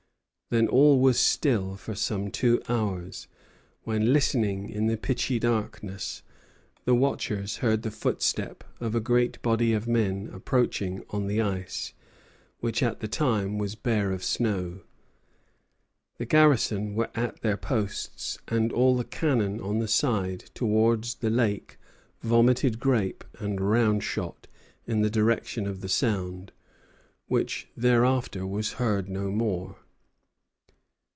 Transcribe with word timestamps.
Then 0.53 0.67
all 0.67 0.99
was 0.99 1.17
still 1.17 1.77
for 1.77 1.95
some 1.95 2.29
two 2.29 2.61
hours, 2.67 3.29
when, 3.83 4.11
listening 4.11 4.67
in 4.67 4.87
the 4.87 4.97
pitchy 4.97 5.39
darkness, 5.39 6.23
the 6.83 6.93
watchers 6.93 7.59
heard 7.63 7.83
the 7.83 7.89
footsteps 7.89 8.65
of 8.81 8.93
a 8.93 8.99
great 8.99 9.41
body 9.41 9.71
of 9.71 9.87
men 9.87 10.29
approaching 10.33 11.05
on 11.09 11.27
the 11.27 11.39
ice, 11.39 11.93
which 12.59 12.83
at 12.83 12.99
the 12.99 13.07
time 13.07 13.59
was 13.59 13.75
bare 13.75 14.11
of 14.11 14.25
snow. 14.25 14.81
The 16.17 16.25
garrison 16.25 16.95
were 16.95 17.09
at 17.15 17.39
their 17.39 17.55
posts, 17.55 18.37
and 18.49 18.73
all 18.73 18.97
the 18.97 19.05
cannon 19.05 19.61
on 19.61 19.79
the 19.79 19.87
side 19.87 20.49
towards 20.53 21.15
the 21.15 21.29
lake 21.29 21.77
vomited 22.23 22.77
grape 22.77 23.23
and 23.39 23.61
round 23.61 24.03
shot 24.03 24.47
in 24.85 25.01
the 25.01 25.09
direction 25.09 25.65
of 25.65 25.79
the 25.79 25.87
sound, 25.87 26.51
which 27.27 27.69
thereafter 27.77 28.45
was 28.45 28.73
heard 28.73 29.07
no 29.07 29.31
more. 29.31 29.77